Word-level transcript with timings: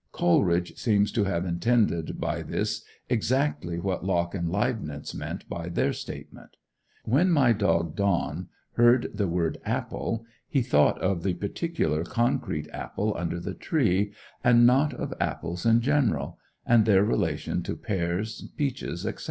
Coleridge 0.11 0.79
seems 0.79 1.11
to 1.11 1.25
have 1.25 1.45
intended 1.45 2.19
by 2.19 2.41
this 2.41 2.83
exactly 3.07 3.77
what 3.79 4.03
Locke 4.03 4.33
and 4.33 4.49
Leibnitz 4.49 5.13
meant 5.13 5.47
by 5.47 5.69
their 5.69 5.93
statement. 5.93 6.57
When 7.05 7.29
my 7.29 7.53
dog 7.53 7.95
Don 7.95 8.49
heard 8.77 9.11
the 9.13 9.27
word 9.27 9.59
"apple," 9.63 10.25
he 10.49 10.63
thought 10.63 10.99
of 11.01 11.21
the 11.21 11.35
particular 11.35 12.03
concrete 12.03 12.67
apple 12.73 13.15
under 13.15 13.39
the 13.39 13.53
tree; 13.53 14.11
and 14.43 14.65
not 14.65 14.91
of 14.95 15.13
apples 15.19 15.67
in 15.67 15.81
general, 15.81 16.39
and 16.65 16.87
their 16.87 17.03
relation 17.03 17.61
to 17.61 17.75
pears, 17.75 18.45
peaches, 18.57 19.05
etc. 19.05 19.19